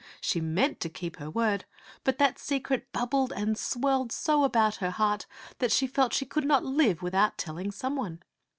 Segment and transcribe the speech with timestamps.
[0.19, 1.65] She meant to keep her word;
[2.03, 5.27] but that secret bubbled and swelled so about her heart
[5.59, 8.23] that she felt she could not live without tell ing some one.